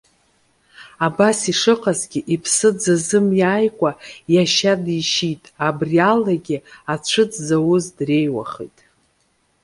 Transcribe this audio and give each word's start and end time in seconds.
Абас 1.07 1.39
ишыҟазгьы, 1.51 2.21
иԥсы 2.33 2.69
дзазымиааикәа 2.75 3.91
иашьа 4.33 4.73
дишьит, 4.83 5.43
абри 5.67 5.97
алагьы 6.11 6.57
ацәыӡ 6.93 7.31
зауз 7.47 7.85
дреиуахеит. 7.97 8.77